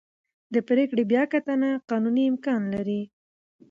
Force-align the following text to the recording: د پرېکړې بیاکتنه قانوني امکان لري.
د 0.53 0.55
پرېکړې 0.69 1.03
بیاکتنه 1.11 1.69
قانوني 1.89 2.23
امکان 2.31 2.61
لري. 2.73 3.01